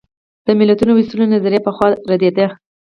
د 0.45 0.47
ملتونو 0.59 0.91
وېستلو 0.93 1.31
نظریه 1.33 1.65
پخوا 1.65 1.87
ردېده. 2.09 2.47